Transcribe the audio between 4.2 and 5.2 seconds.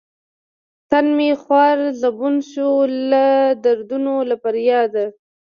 له فرياده